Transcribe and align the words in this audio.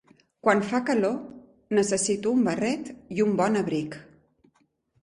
Quan 0.45 0.61
fa 0.69 0.79
calor 0.87 1.75
necessito 1.81 2.35
un 2.39 2.43
barret 2.51 2.91
i 3.19 3.25
un 3.29 3.39
bon 3.43 3.63
abric. 3.63 4.01